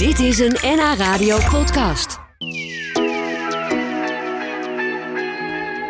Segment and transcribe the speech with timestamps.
[0.00, 2.18] Dit is een NH Radio podcast.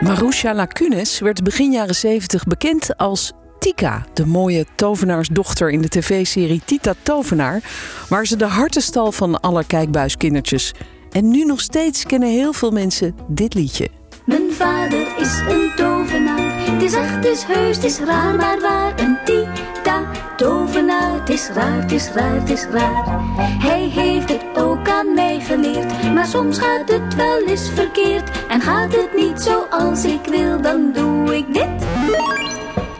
[0.00, 6.62] Marusha Lacunes werd begin jaren 70 bekend als Tika, de mooie tovenaarsdochter in de tv-serie
[6.64, 7.62] Tita Tovenaar,
[8.08, 10.74] waar ze de harten stal van alle kijkbuiskindertjes.
[11.10, 13.88] En nu nog steeds kennen heel veel mensen dit liedje.
[14.24, 16.70] Mijn vader is een tovenaar.
[16.70, 19.00] Het is echt, het is heus, het is raar, maar waar.
[19.00, 19.39] Een.
[21.20, 23.04] Het is raar, het is raar, het is raar.
[23.58, 26.14] Hij heeft het ook aan mij geleerd.
[26.14, 28.46] Maar soms gaat het wel eens verkeerd.
[28.48, 31.86] En gaat het niet zoals ik wil, dan doe ik dit.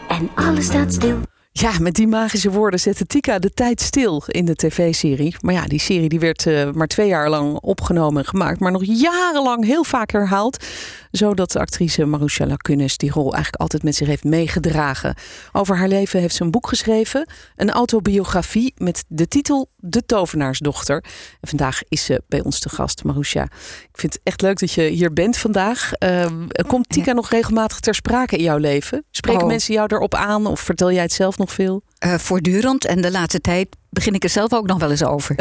[0.07, 1.19] En alles staat stil.
[1.51, 5.35] Ja, met die magische woorden zette Tika de tijd stil in de tv-serie.
[5.41, 8.71] Maar ja, die serie die werd uh, maar twee jaar lang opgenomen en gemaakt, maar
[8.71, 10.65] nog jarenlang heel vaak herhaald.
[11.11, 15.15] Zodat de actrice Marusha Lacunes die rol eigenlijk altijd met zich heeft meegedragen.
[15.51, 21.03] Over haar leven heeft ze een boek geschreven, een autobiografie met de titel De Tovenaarsdochter.
[21.39, 23.43] En vandaag is ze bij ons te gast, Marusha.
[23.43, 25.91] Ik vind het echt leuk dat je hier bent vandaag.
[26.03, 26.25] Uh,
[26.67, 29.05] komt Tika nog regelmatig ter sprake in jouw leven?
[29.11, 29.47] Spreken Oh.
[29.47, 31.83] mensen jou erop aan of vertel jij het zelf nog veel?
[31.97, 35.35] Eh, voortdurend en de laatste tijd begin ik er zelf ook nog wel eens over.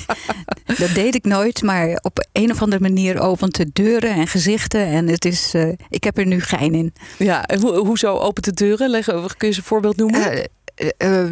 [0.78, 4.86] dat deed ik nooit, maar op een of andere manier opent het deuren en gezichten.
[4.86, 6.94] En het is, eh, ik heb er nu gein in.
[7.18, 8.90] Ja, en ho hoezo opent de deuren?
[8.90, 10.32] Leg, kun je eens een voorbeeld noemen?
[10.32, 10.44] Eh,
[10.76, 11.30] eh, eh,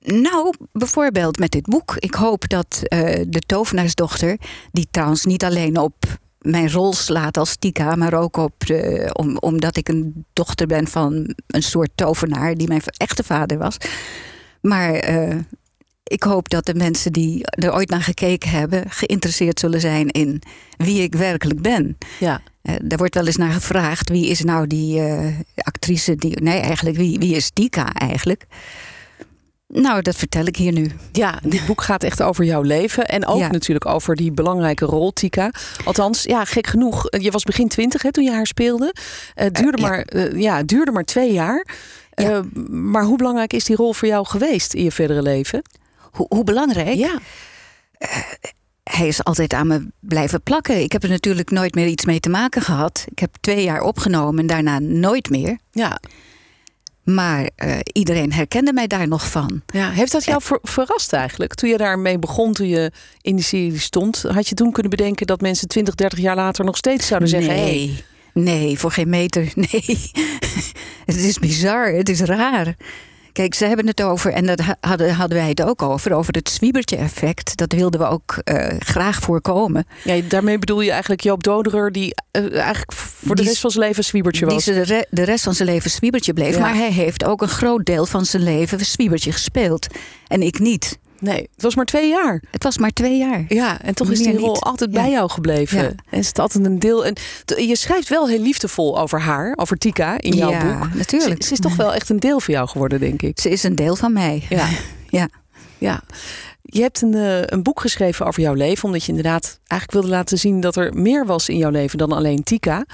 [0.00, 1.96] nou, bijvoorbeeld met dit boek.
[1.98, 4.38] Ik hoop dat eh, de tovenaarsdochter,
[4.72, 5.94] die trouwens niet alleen op
[6.38, 10.86] mijn rol slaat als Tika, maar ook op de, om, omdat ik een dochter ben
[10.86, 13.76] van een soort tovenaar die mijn echte vader was.
[14.60, 15.36] Maar eh,
[16.10, 20.42] ik hoop dat de mensen die er ooit naar gekeken hebben, geïnteresseerd zullen zijn in
[20.76, 21.98] wie ik werkelijk ben.
[22.18, 22.40] ja.
[22.62, 26.40] Eh, daar wordt wel eens naar gevraagd wie is nou die eh, actrice die.
[26.42, 28.46] Nee, eigenlijk, wie, wie is Tika eigenlijk?
[29.66, 30.90] Nou, dat vertel ik hier nu.
[31.12, 33.06] ja, dit boek gaat echt over jouw leven.
[33.06, 33.50] En ook Ja.
[33.50, 35.50] natuurlijk over die belangrijke rol, Tika.
[35.84, 37.06] Althans, ja, gek genoeg.
[37.08, 38.94] eh, Je was begin twintig hè, toen je haar speelde.
[39.34, 39.88] Het duurde, ja.
[39.88, 40.06] maar,
[40.38, 41.66] ja, duurde maar twee jaar.
[42.10, 42.42] Ja.
[42.70, 45.62] Maar hoe belangrijk is die rol voor jou geweest in je verdere leven?
[46.10, 46.94] Hoe, hoe belangrijk?
[46.96, 47.18] Ja,
[48.82, 50.82] Hij is altijd aan me blijven plakken.
[50.82, 53.04] Ik heb er natuurlijk nooit meer iets mee te maken gehad.
[53.10, 55.58] Ik heb twee jaar opgenomen en daarna nooit meer.
[55.70, 56.00] ja.
[57.04, 59.62] Maar eh, iedereen herkende mij daar nog van.
[59.66, 59.90] ja.
[59.90, 61.54] Heeft dat jou ver- verrast eigenlijk?
[61.54, 64.22] Toen je daarmee begon, toen je in die serie stond...
[64.22, 67.50] had je toen kunnen bedenken dat mensen 20, 30 jaar later nog steeds zouden zeggen...
[67.54, 69.52] hey, nee, nee, voor geen meter.
[69.70, 70.10] Nee.
[71.06, 72.76] het is bizar, het is raar.
[73.32, 76.48] Kijk, ze hebben het over, en daar hadden, hadden wij het ook over, over het
[76.50, 77.56] zwiebertje-effect.
[77.56, 79.86] Dat wilden we ook eh, graag voorkomen.
[80.04, 83.70] Ja, daarmee bedoel je eigenlijk Joop Doderer, die eh, eigenlijk voor de Die- rest van
[83.70, 84.64] zijn leven zwiebertje Die was.
[84.64, 86.54] ze de, de rest van zijn leven zwiebertje bleef.
[86.54, 86.60] Ja.
[86.60, 89.86] Maar hij heeft ook een groot deel van zijn leven zwiebertje gespeeld.
[90.26, 90.98] En ik niet.
[91.20, 92.42] Nee, het was maar twee jaar.
[92.50, 93.44] Het was maar twee jaar.
[93.48, 94.60] Ja, en toch is die rol niet.
[94.62, 95.00] altijd Ja.
[95.02, 95.78] bij jou gebleven.
[95.82, 95.92] Ja.
[96.10, 97.04] En is het altijd een deel.
[97.06, 97.14] En
[97.56, 100.94] je schrijft wel heel liefdevol over haar, over Tika in jouw ja, boek.
[100.94, 101.42] natuurlijk.
[101.42, 103.40] Ze, ze is toch wel echt een deel van jou geworden, denk ik.
[103.40, 104.46] Ze is een deel van mij.
[104.48, 104.68] Ja.
[105.10, 105.28] Ja.
[105.78, 106.02] Ja.
[106.62, 110.16] Je hebt een, eh, een boek geschreven over jouw leven, omdat je inderdaad eigenlijk wilde
[110.16, 112.84] laten zien dat er meer was in jouw leven dan alleen Tika.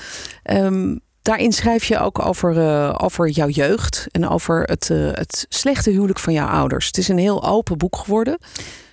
[0.43, 5.47] Ehm, daarin schrijf je ook over, eh, over jouw jeugd en over het, eh, het
[5.49, 6.87] slechte huwelijk van jouw ouders.
[6.87, 8.39] Het is een heel open boek geworden.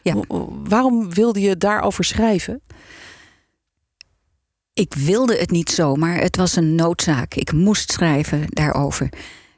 [0.01, 0.13] Ja.
[0.27, 2.61] Wa- Waarom wilde je daarover schrijven?
[4.73, 7.33] Ik wilde het niet zo, maar het was een noodzaak.
[7.33, 9.09] Ik moest schrijven daarover.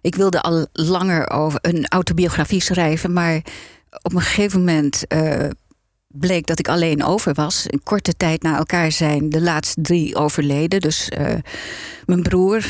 [0.01, 3.35] Ik wilde al langer over een autobiografie schrijven, maar
[4.01, 5.49] op een gegeven moment eh,
[6.19, 7.63] bleek dat ik alleen over was.
[7.67, 10.79] Een korte tijd na elkaar zijn de laatste drie overleden.
[10.81, 11.33] Dus eh,
[12.05, 12.63] mijn broer,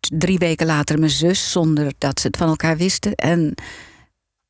[0.00, 3.14] drie weken later mijn zus, zonder dat ze het van elkaar wisten.
[3.14, 3.54] En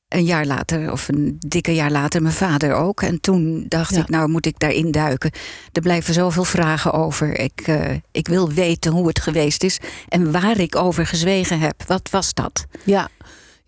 [0.08, 3.03] een jaar later, of een dikke jaar later, mijn vader ook.
[3.03, 4.00] En toen dacht Ja.
[4.00, 5.31] ik, nou moet ik daarin duiken.
[5.72, 7.38] Er blijven zoveel vragen over.
[7.38, 11.82] Ik, eh, ik wil weten hoe het geweest is en waar ik over gezwegen heb.
[11.87, 12.64] Wat was dat?
[12.84, 13.08] Ja.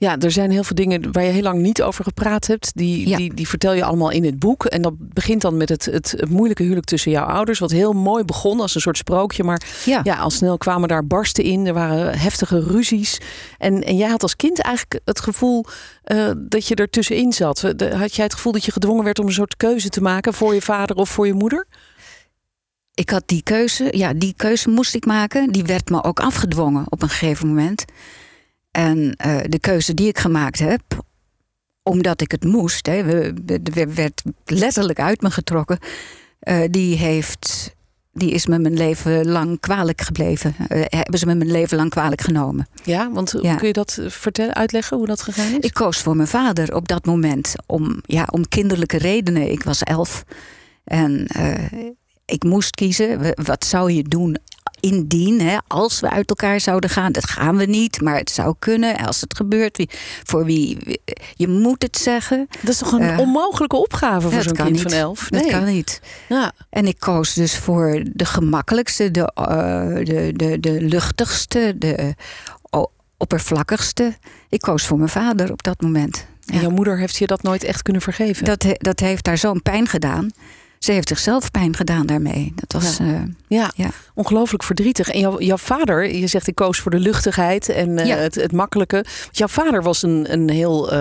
[0.01, 2.71] Ja, er zijn heel veel dingen waar je heel lang niet over gepraat hebt.
[2.75, 3.17] Die, Ja.
[3.17, 4.65] die, die vertel je allemaal in het boek.
[4.65, 7.59] En dat begint dan met het, het, het moeilijke huwelijk tussen jouw ouders.
[7.59, 9.45] Wat heel mooi begon als een soort sprookje.
[9.45, 11.67] Maar Ja, ja, al snel kwamen daar barsten in.
[11.67, 13.21] Er waren heftige ruzies.
[13.59, 15.65] En, en jij had als kind eigenlijk het gevoel
[16.03, 17.73] eh, dat je er tussenin zat.
[17.77, 20.35] De- Had jij het gevoel dat je gedwongen werd om een soort keuze te maken
[20.35, 21.67] voor je vader of voor je moeder?
[22.95, 23.89] ik had die keuze.
[23.97, 25.53] Ja, die keuze moest ik maken.
[25.53, 27.85] Die werd me ook afgedwongen op een gegeven moment.
[28.71, 30.83] En eh, de keuze die ik gemaakt heb,
[31.83, 35.79] omdat ik het moest, hè, we- we- er werd letterlijk uit me getrokken,
[36.41, 37.75] eh, die heeft
[38.13, 40.55] die is me mijn leven lang kwalijk gebleven.
[40.59, 42.69] Uh, hebben ze me mijn leven lang kwalijk genomen.
[42.85, 43.55] Ja, want ja.
[43.55, 45.59] kun je dat vertellen, uitleggen hoe dat gegaan is?
[45.59, 49.51] Ik koos voor mijn vader op dat moment om, ja, om kinderlijke redenen.
[49.51, 50.25] Ik was elf
[50.85, 51.55] en uh,
[52.31, 53.35] ik moest kiezen.
[53.45, 54.37] Wat zou je doen
[54.81, 58.55] indien, hè, als we uit elkaar zouden gaan, dat gaan we niet, maar het zou
[58.59, 59.77] kunnen als het gebeurt.
[59.77, 59.89] Wie,
[60.25, 61.01] voor wie
[61.35, 62.47] je moet het zeggen.
[62.61, 64.83] Dat is toch een uh, onmogelijke opgave voor zo'n kind niet.
[64.83, 65.31] van elf?
[65.31, 65.43] Nee.
[65.43, 66.01] Dat kan niet.
[66.29, 66.53] Ja.
[66.71, 72.15] En ik koos dus voor de gemakkelijkste, de, uh, de, de, de luchtigste, de
[73.17, 74.17] oppervlakkigste.
[74.49, 76.27] Ik koos voor mijn vader op dat moment.
[76.47, 76.61] En ja.
[76.61, 78.45] jouw moeder heeft je dat nooit echt kunnen vergeven?
[78.45, 80.31] Dat, dat heeft haar zo'n pijn gedaan
[80.85, 82.53] ze heeft zichzelf pijn gedaan daarmee.
[82.55, 83.05] Dat was, ja.
[83.05, 83.71] Uh, ja.
[83.75, 83.91] ja.
[84.15, 85.09] ongelooflijk verdrietig.
[85.09, 88.17] En jouw, jouw vader, je zegt ik koos voor de luchtigheid en uh, ja.
[88.17, 89.05] het, het makkelijke.
[89.31, 90.99] Jouw vader was een, een heel, uh,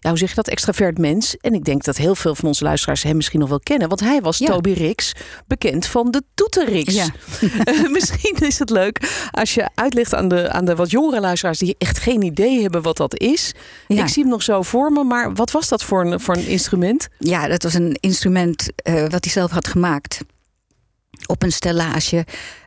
[0.00, 1.36] ja, hoe zeg je dat, extravert mens.
[1.36, 3.88] En ik denk dat heel veel van onze luisteraars hem misschien nog wel kennen.
[3.88, 5.12] Want hij was Toby Rix,
[5.46, 6.94] bekend van de Toeterrix.
[6.94, 7.06] Ja.
[7.96, 11.58] misschien is het leuk als je uitlegt aan de, aan de wat jongere luisteraars...
[11.58, 13.54] die echt geen idee hebben wat dat is.
[13.88, 16.46] Ik zie hem nog zo voor me, maar wat was dat voor een, voor een
[16.46, 17.08] instrument?
[17.18, 18.70] Ja, dat was een instrument
[19.12, 20.20] wat hij zelf had gemaakt.
[21.26, 22.26] Op een stellage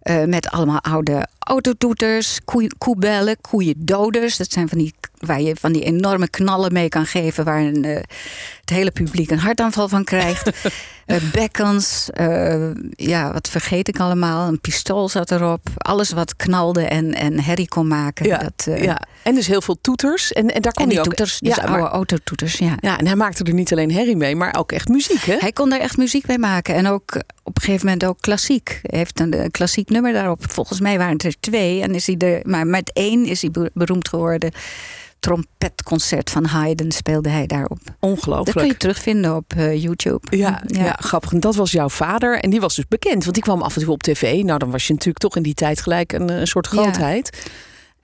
[0.09, 4.37] uh, met allemaal oude autotoeters, koe, koebellen, koeiendoders.
[4.37, 7.85] Dat zijn van die waar je van die enorme knallen mee kan geven, waar een,
[7.85, 10.47] uh, het hele publiek een hartaanval van krijgt.
[11.07, 12.09] uh, bekkens,
[12.89, 14.47] ja, wat vergeet ik allemaal?
[14.47, 15.69] Een pistool zat erop.
[15.77, 18.25] Alles wat knalde en, en herrie kon maken.
[18.25, 19.01] Ja, dat, ja.
[19.23, 20.33] En dus heel veel toeters.
[20.33, 21.15] En, en daar kon en die hij ook.
[21.15, 22.77] toeters, dus ja, oude autotoeters, ja.
[22.79, 22.97] ja.
[22.97, 25.35] En hij maakte er niet alleen herrie mee, maar ook echt muziek, hè?
[25.39, 26.75] Hij kon er echt muziek mee maken.
[26.75, 28.79] En ook op een gegeven moment ook klassiek.
[28.81, 30.51] Hij heeft een, een klassiek nummer daarop.
[30.51, 31.81] Volgens mij waren het er twee.
[31.81, 34.51] En is hij er, maar met één is hij beroemd geworden
[35.25, 37.79] trompetconcert van Haydn speelde hij daarop.
[37.99, 38.45] Ongelooflijk.
[38.45, 40.37] Dat kun je terugvinden op uh, YouTube.
[40.37, 40.83] Ja, ja.
[40.83, 41.31] ja, grappig.
[41.31, 42.39] En dat was jouw vader.
[42.39, 44.43] En die was dus bekend, want die kwam af en toe op tv.
[44.43, 47.37] Nou, dan was je natuurlijk toch in die tijd gelijk een, een soort grootheid.
[47.41, 47.51] Ja.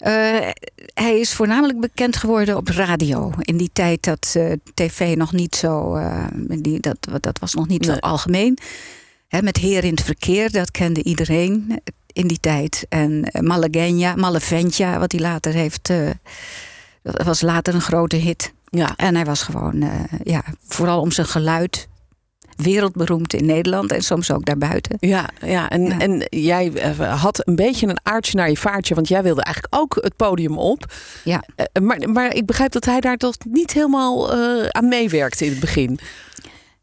[0.08, 0.50] Uh,
[0.94, 3.32] hij is voornamelijk bekend geworden op radio.
[3.40, 5.96] In die tijd dat uh, tv nog niet zo.
[5.96, 7.96] Uh, die, dat, dat was nog niet nee.
[7.96, 8.58] zo algemeen.
[9.32, 11.82] He, met Heer in het verkeer, dat kende iedereen
[12.14, 12.86] in die tijd.
[12.90, 15.92] En Malagenja, Maleventja, wat hij later heeft
[17.02, 18.54] dat was later een grote hit.
[18.70, 18.94] Ja.
[18.96, 19.90] En hij was gewoon, uh,
[20.24, 21.88] ja, vooral om zijn geluid
[22.56, 24.98] wereldberoemd in Nederland en soms ook daarbuiten.
[25.00, 25.70] Ja, ja.
[25.70, 26.00] En, ja.
[26.00, 29.98] en jij had een beetje een aardje naar je vaartje, want jij wilde eigenlijk ook
[30.02, 30.94] het podium op.
[31.24, 31.44] Ja.
[31.56, 34.34] Uh, maar, maar ik begrijp dat hij daar toch niet helemaal
[34.72, 36.00] aan meewerkte in het begin.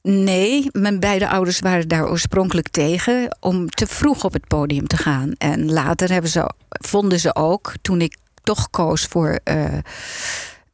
[0.02, 4.96] Nee, mijn beide ouders waren daar oorspronkelijk tegen om te vroeg op het podium te
[4.96, 5.32] gaan.
[5.38, 9.64] En later hebben ze, vonden ze ook, toen ik toch koos voor uh,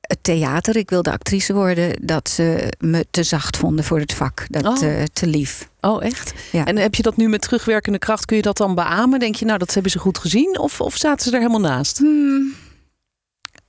[0.00, 0.76] het theater.
[0.76, 2.06] Ik wilde actrice worden.
[2.06, 4.46] Dat ze me te zacht vonden voor het vak.
[4.48, 4.82] Dat oh.
[4.82, 5.68] uh, te lief.
[5.80, 6.32] Oh, echt?
[6.52, 6.64] Ja.
[6.64, 8.24] En heb je dat nu met terugwerkende kracht?
[8.24, 9.18] Kun je dat dan beamen?
[9.18, 10.58] Denk je, nou, dat hebben ze goed gezien?
[10.58, 11.98] Of, of zaten ze er helemaal naast?
[11.98, 12.54] Hmm.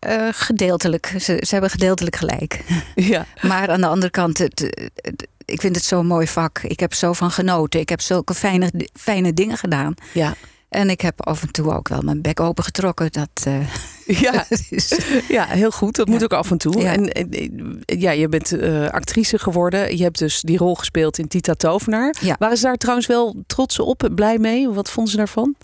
[0.08, 1.14] Uh, gedeeltelijk.
[1.20, 2.64] Ze, ze, hebben gedeeltelijk gelijk.
[2.96, 3.26] Ja.
[3.42, 4.60] Maar aan de andere kant, het,
[4.96, 6.60] het, ik vind het zo'n mooi vak.
[6.60, 7.80] Ik heb zo van genoten.
[7.80, 9.94] Ik heb zulke fijne, fijne dingen gedaan.
[10.14, 10.36] Ja.
[10.70, 13.12] En ik heb af en toe ook wel mijn bek opengetrokken.
[13.12, 13.68] Dat, uh,
[14.24, 15.00] ja, is...
[15.28, 15.96] ja, heel goed.
[15.96, 16.14] Dat ja.
[16.14, 16.82] moet ook af en toe.
[16.82, 16.94] Ja.
[16.94, 19.98] En, en ja, je bent uh, actrice geworden.
[19.98, 22.16] Je hebt dus die rol gespeeld in Tita Tovenaar.
[22.22, 22.36] Ja.
[22.40, 24.70] Waren ze daar trouwens wel trots op, blij mee?
[24.70, 25.56] Wat vonden ze daarvan?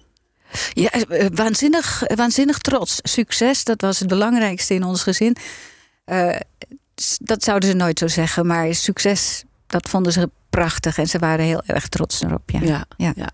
[0.74, 3.00] Ja, uh, waanzinnig, waanzinnig trots.
[3.04, 5.36] Succes, dat was het belangrijkste in ons gezin.
[6.06, 6.36] Uh,
[7.18, 11.46] dat zouden ze nooit zo zeggen, maar succes, dat vonden ze prachtig en ze waren
[11.46, 12.50] heel erg trots erop.
[12.50, 12.60] Ja.
[12.62, 13.12] Ja, ja.
[13.16, 13.30] ja.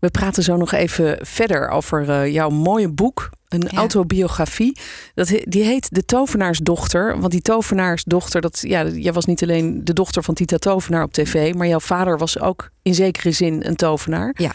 [0.00, 3.30] We praten zo nog even verder over uh, jouw mooie boek.
[3.48, 3.78] Een ja.
[3.78, 4.78] autobiografie.
[5.14, 7.20] Dat, die heet De Tovenaarsdochter.
[7.20, 11.12] Want die Tovenaarsdochter, dat, ja, jij was niet alleen de dochter van Tita Tovenaar op
[11.12, 14.34] tv, maar jouw vader was ook in zekere zin een tovenaar.
[14.38, 14.52] Ja.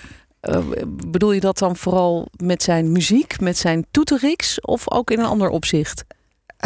[0.50, 5.20] Uh, bedoel je dat dan vooral met zijn muziek, met zijn toeteriks of ook in
[5.20, 6.04] een ander opzicht?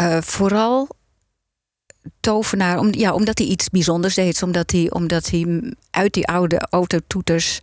[0.00, 0.88] Uh, vooral
[2.20, 4.42] tovenaar, om, ja, omdat hij iets bijzonders deed.
[4.42, 7.60] Omdat hij, omdat hij uit die oude autotoeters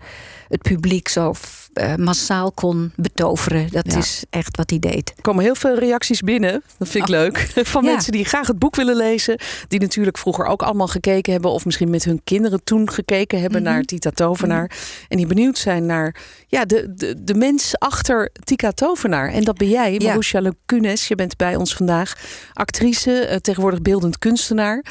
[0.47, 1.33] het publiek zo
[1.73, 3.67] uh, massaal kon betoveren.
[3.71, 3.97] Dat ja.
[3.97, 5.13] is echt wat hij deed.
[5.15, 6.63] Er komen heel veel reacties binnen.
[6.77, 7.21] Dat vind ik oh.
[7.21, 7.37] leuk.
[7.73, 7.91] Van ja.
[7.91, 9.39] mensen die graag het boek willen lezen.
[9.67, 11.51] Die natuurlijk vroeger ook allemaal gekeken hebben.
[11.51, 13.75] Of misschien met hun kinderen toen gekeken hebben mm -hmm.
[13.75, 14.63] naar Tita Tovenaar.
[14.63, 15.05] Mm -hmm.
[15.07, 16.15] En die benieuwd zijn naar
[16.47, 19.29] ja, de, de, de mens achter Tika Tovenaar.
[19.29, 20.07] En dat ben jij, ja.
[20.07, 21.07] Marusha Lecunes.
[21.07, 22.13] Je bent bij ons vandaag
[22.53, 24.83] actrice, uh, tegenwoordig beeldend kunstenaar kunstenaar.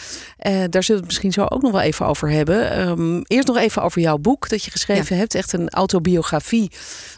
[0.47, 2.89] Uh, daar zullen we het misschien zo ook nog wel even over hebben.
[2.89, 5.35] Um, eerst nog even over jouw boek dat je geschreven hebt.
[5.35, 6.71] Echt een autobiografie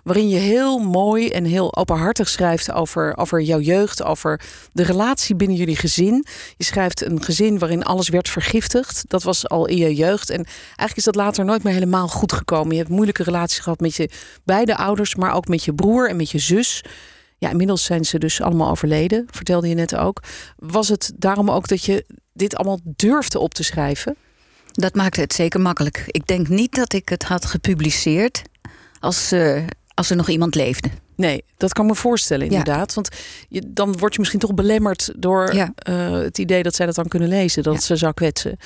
[0.02, 4.40] waarin je heel mooi en heel openhartig schrijft over, over jouw jeugd, over
[4.72, 6.26] de relatie binnen jullie gezin.
[6.56, 9.04] Je schrijft een gezin waarin alles werd vergiftigd.
[9.08, 10.30] Dat was al in je jeugd.
[10.30, 12.72] En eigenlijk is dat later nooit meer helemaal goed gekomen.
[12.72, 14.10] Je hebt moeilijke relaties gehad met je
[14.44, 16.84] beide ouders, maar ook met je broer en met je zus.
[17.38, 20.22] Ja, inmiddels zijn ze dus allemaal overleden, vertelde je net ook.
[20.56, 24.16] Was het daarom ook dat je dit allemaal durfde op te schrijven?
[24.76, 26.04] Dat maakte het zeker makkelijk.
[26.06, 28.42] Ik denk niet dat ik het had gepubliceerd
[29.00, 29.62] als, uh,
[29.94, 30.88] als er nog iemand leefde.
[31.16, 32.94] Nee, dat kan me voorstellen inderdaad.
[32.94, 33.08] Want
[33.48, 37.08] je, dan word je misschien toch belemmerd door uh, het idee dat zij dat dan
[37.08, 37.62] kunnen lezen.
[37.62, 38.56] Dat ze zou kwetsen.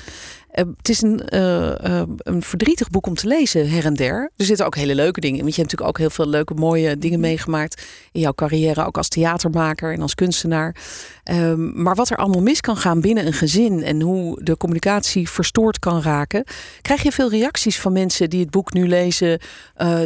[0.59, 4.31] Uh, het is een, uh, een verdrietig boek om te lezen, her en der.
[4.37, 5.43] Er zitten ook hele leuke dingen in.
[5.43, 7.29] Want je hebt natuurlijk ook heel veel leuke, mooie dingen mhm.
[7.29, 7.83] meegemaakt.
[8.13, 10.77] In jouw carrière, ook als theatermaker en als kunstenaar.
[11.25, 13.83] Um, maar wat er allemaal mis kan gaan binnen een gezin.
[13.83, 16.45] En hoe de communicatie verstoord kan raken.
[16.83, 19.41] Krijg je veel reacties van mensen die het boek nu lezen.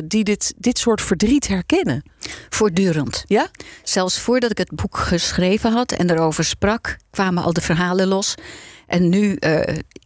[0.05, 2.03] die dit, dit soort verdriet herkennen?
[2.49, 3.25] Voortdurend.
[3.27, 3.49] Ja?
[3.83, 8.35] Zelfs voordat ik het boek geschreven had en erover sprak, kwamen al de verhalen los.
[8.87, 9.61] En nu, uh,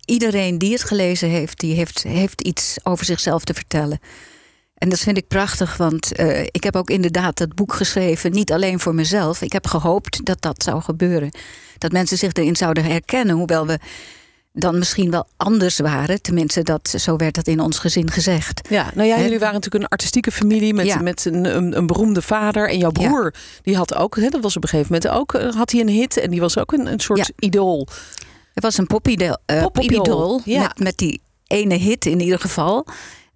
[0.06, 4.00] iedereen die het gelezen heeft, die heeft, heeft iets over zichzelf te vertellen.
[4.75, 8.52] En dat vind ik prachtig, want uh, ik heb ook inderdaad dat boek geschreven, niet
[8.52, 9.42] alleen voor mezelf.
[9.42, 11.30] Ik heb gehoopt dat dat zou gebeuren.
[11.78, 13.78] Dat mensen zich erin zouden herkennen, hoewel we
[14.52, 16.22] dan misschien wel anders waren.
[16.22, 18.68] Tenminste, dat, zo werd dat in ons gezin gezegd.
[18.68, 22.22] Ja, nou ja, jullie waren natuurlijk een artistieke familie met, met een, een, een, beroemde
[22.22, 22.68] vader.
[22.68, 25.54] En jouw broer, die had ook, hè, dat was op een gegeven moment ook, eh,
[25.54, 26.16] had hij een hit.
[26.16, 27.88] En die was ook een, een soort idool.
[28.56, 30.60] Het was een popidool, uh, pop ja.
[30.60, 32.86] met, met die ene hit in ieder geval.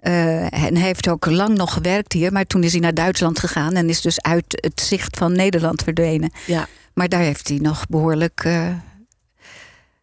[0.03, 3.39] Uh, en hij heeft ook lang nog gewerkt hier, maar toen is hij naar Duitsland
[3.39, 6.33] gegaan en is dus uit het zicht van Nederland verdwenen.
[6.47, 6.69] Ja.
[6.95, 8.69] Maar daar heeft hij nog behoorlijk uh,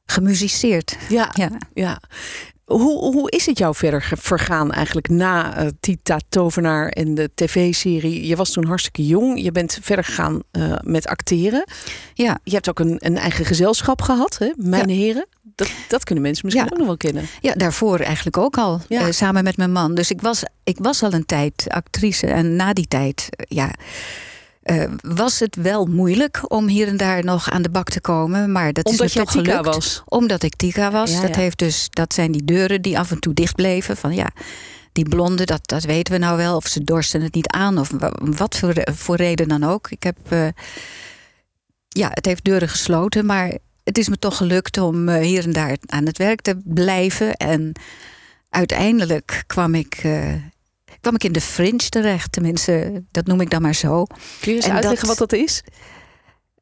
[0.05, 0.97] gemusiceerd.
[1.09, 1.49] Ja, ja.
[1.73, 2.01] ja.
[2.67, 8.27] Hoe, hoe is het jou verder vergaan eigenlijk na uh, Tita Tovenaar en de tv-serie?
[8.27, 9.41] Je was toen hartstikke jong.
[9.41, 11.63] Je bent verder gegaan uh, met acteren.
[12.13, 12.39] Ja.
[12.43, 14.51] Je hebt ook een, een eigen gezelschap gehad, hè?
[14.55, 15.27] Mijn heren.
[15.55, 17.25] Dat, dat kunnen mensen misschien ook nog wel kennen.
[17.41, 18.81] Ja, daarvoor eigenlijk ook al.
[18.87, 19.07] Ja.
[19.07, 19.95] Uh, samen met mijn man.
[19.95, 22.27] Dus ik was, ik was al een tijd actrice.
[22.27, 23.71] En na die tijd, ja
[24.71, 28.51] uh, was het wel moeilijk om hier en daar nog aan de bak te komen.
[28.51, 29.65] Maar dat Omdat is me toch gelukt.
[29.65, 30.03] Was.
[30.05, 31.11] Omdat ik Tika was.
[31.11, 33.97] Ja, dat, heeft dus, dat zijn die deuren die af en toe dicht bleven.
[33.97, 34.29] Van ja,
[34.91, 36.55] die blonde, dat, dat weten we nou wel.
[36.55, 37.77] Of ze dorsten het niet aan.
[37.77, 39.91] Of wat voor, voor reden dan ook.
[39.91, 40.17] Ik heb.
[40.29, 40.47] Uh,
[41.87, 43.25] ja, het heeft deuren gesloten.
[43.25, 46.57] Maar het is me toch gelukt om uh, hier en daar aan het werk te
[46.63, 47.33] blijven.
[47.33, 47.71] En
[48.49, 50.01] uiteindelijk kwam ik
[51.01, 52.31] kwam ik in de fringe terecht.
[52.31, 54.05] Tenminste, dat noem ik dan maar zo.
[54.05, 55.63] Kun je eens en uitleggen dat, wat dat is?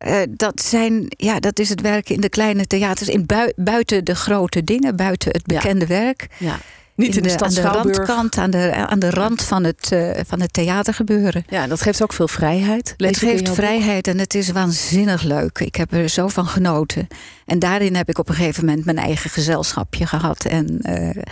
[0.07, 4.03] Uh, dat, zijn, ja, dat is het werken in de kleine theaters, in bui, buiten
[4.03, 6.01] de grote dingen, buiten het bekende ja.
[6.01, 6.27] werk.
[6.37, 6.59] Ja.
[6.95, 10.11] Niet in, de, de aan de randkant, aan de, aan de rand van het, uh,
[10.27, 11.43] van het theatergebeuren.
[11.49, 12.93] Ja, dat geeft ook veel vrijheid.
[12.97, 15.59] Het geeft vrijheid en het is waanzinnig leuk.
[15.59, 17.07] Ik heb er zo van genoten.
[17.45, 20.45] En daarin heb ik op een gegeven moment mijn eigen gezelschapje gehad.
[20.45, 21.23] En uh,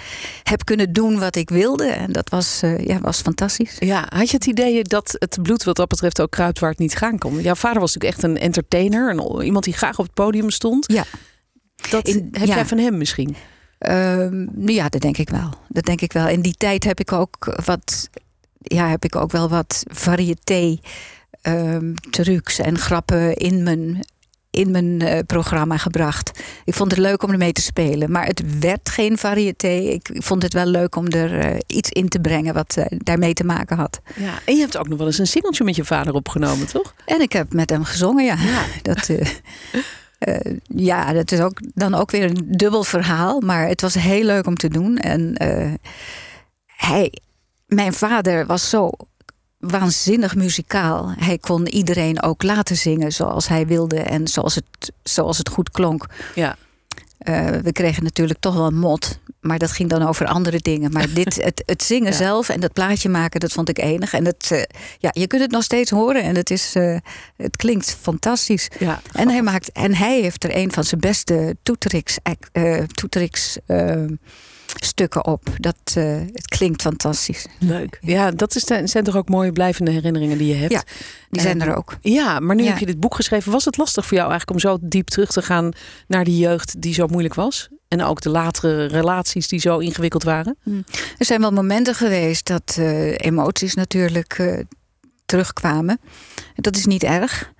[0.43, 1.85] heb kunnen doen wat ik wilde.
[1.85, 3.75] En dat was, uh, ja, was fantastisch.
[3.79, 6.79] Ja, had je het idee dat het bloed wat dat betreft ook kruipt waar het
[6.79, 7.41] niet gaan kon?
[7.41, 9.09] Jouw vader was natuurlijk echt een entertainer.
[9.09, 10.91] Een, iemand die graag op het podium stond.
[10.91, 11.05] Ja.
[11.89, 12.55] Dat in, heb ja.
[12.55, 13.35] jij van hem misschien?
[13.89, 15.49] Uh, ja, dat denk ik wel.
[15.67, 16.27] Dat denk ik wel.
[16.27, 18.09] In die tijd heb ik ook wat,
[18.57, 20.77] ja, heb ik ook wel wat variété
[21.41, 24.05] um, trucs en grappen in mijn,
[24.49, 26.43] in mijn uh, programma gebracht.
[26.65, 28.11] Ik vond het leuk om ermee te spelen.
[28.11, 29.67] Maar het werd geen variété.
[29.67, 33.33] Ik vond het wel leuk om er uh, iets in te brengen wat uh, daarmee
[33.33, 34.01] te maken had.
[34.15, 36.93] Ja, en je hebt ook nog wel eens een singeltje met je vader opgenomen, toch?
[37.05, 38.35] En ik heb met hem gezongen, ja.
[38.35, 38.63] ja.
[38.81, 39.09] Dat,
[40.25, 43.39] Uh, ja, dat is ook dan ook weer een dubbel verhaal.
[43.39, 44.97] Maar het was heel leuk om te doen.
[44.97, 45.35] En
[46.65, 47.13] hij,
[47.65, 48.91] mijn vader was zo
[49.57, 51.11] waanzinnig muzikaal.
[51.17, 55.71] Hij kon iedereen ook laten zingen zoals hij wilde en zoals het, zoals het goed
[55.71, 56.05] klonk.
[56.35, 56.55] Ja.
[57.29, 59.19] Uh, we kregen natuurlijk toch wel een mot.
[59.39, 60.91] Maar dat ging dan over andere dingen.
[60.91, 62.17] Maar dit, het, het zingen ja.
[62.17, 64.13] zelf en dat plaatje maken, dat vond ik enig.
[64.13, 64.61] En het, uh,
[64.99, 66.97] ja, je kunt het nog steeds horen en het, is, uh,
[67.37, 68.67] het klinkt fantastisch.
[68.79, 69.01] Ja.
[69.11, 72.17] En, hij maakt, en hij heeft er een van zijn beste toetrix,
[72.93, 73.57] toetrix
[74.65, 75.43] stukken op.
[75.57, 77.45] Dat, uh, het klinkt fantastisch.
[77.59, 77.97] Leuk.
[78.01, 80.71] Ja, dat is, zijn toch ook mooie blijvende herinneringen die je hebt.
[80.71, 80.83] Ja,
[81.29, 81.97] die zijn er ook.
[82.01, 82.69] Ja, maar nu ja.
[82.69, 83.51] heb je dit boek geschreven.
[83.51, 85.71] Was het lastig voor jou eigenlijk om zo diep terug te gaan
[86.07, 87.69] naar die jeugd die zo moeilijk was?
[87.87, 90.57] En ook de latere relaties die zo ingewikkeld waren?
[90.63, 90.83] Hmm.
[91.17, 94.59] Er zijn wel momenten geweest dat uh, emoties natuurlijk uh,
[95.25, 95.99] terugkwamen.
[96.55, 97.51] Dat is niet erg.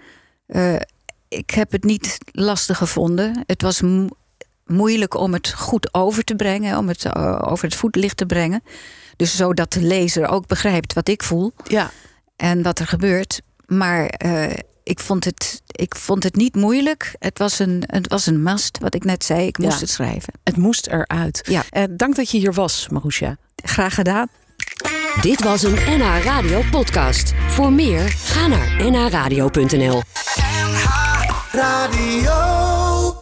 [1.28, 3.44] ik heb het niet lastig gevonden.
[3.46, 3.82] Het was
[4.66, 8.64] moeilijk om het goed over te brengen, om het eh, over het voetlicht te brengen.
[9.16, 11.92] Dus zodat de lezer ook begrijpt wat ik voel Ja.
[12.36, 13.42] en wat er gebeurt.
[13.66, 14.52] Maar eh,
[14.84, 17.16] ik, vond het, ik vond het niet moeilijk.
[17.20, 19.48] Het was een, het was een must, wat ik net zei.
[19.48, 19.80] Ik moest Ja.
[19.80, 20.34] het schrijven.
[20.44, 21.42] Het moest eruit.
[21.50, 21.64] Ja.
[21.70, 23.38] Eh, dank dat je hier was, Marusha.
[23.56, 24.28] Graag gedaan.
[25.22, 27.34] Dit was een NH Radio podcast.
[27.48, 30.02] Voor meer, ga naar nhradio.nl.
[31.52, 32.63] Radio.